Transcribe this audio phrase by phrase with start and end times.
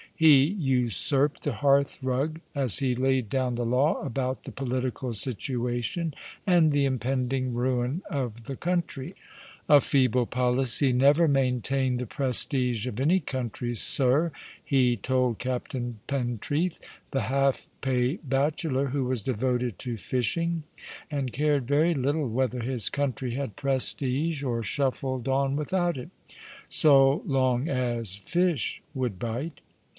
[0.15, 6.13] He usurped the hearthrug, as he laid down the law about the political situation
[6.45, 9.15] and the impending ruin of the country.
[9.67, 14.31] '*A feeble policy never maintained the prestige of any country, sir,"
[14.63, 16.79] he told Captain Pentreath,
[17.11, 20.63] the half pay bachelor, who was devoted to fishing,
[21.09, 26.09] and cared very little whether his country had prestige or shuffled on without it—
[26.69, 29.61] so long as fish would bite.